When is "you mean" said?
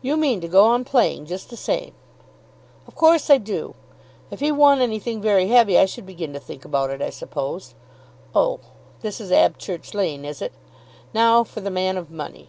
0.00-0.40